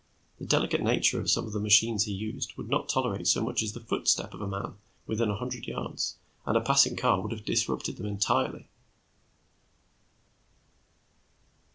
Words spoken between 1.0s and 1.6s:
of some of the